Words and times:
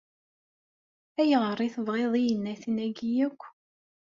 Ayɣer 1.21 1.57
i 1.61 1.69
tebɣiḍ 1.75 2.13
iyennaten-agi 2.21 3.09
yakk? 3.17 3.41